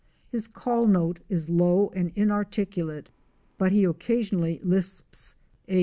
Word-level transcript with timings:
His 0.31 0.47
call 0.47 0.87
note 0.87 1.19
is 1.29 1.47
low 1.47 1.91
and 1.93 2.11
inarticulate, 2.15 3.11
but 3.59 3.71
he 3.71 3.83
occasionally 3.83 4.59
lisps 4.63 5.35
a. 5.69 5.79